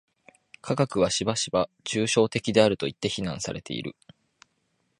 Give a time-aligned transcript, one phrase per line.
[0.63, 3.95] 科学はしばしば抽象的であるといって非難されている。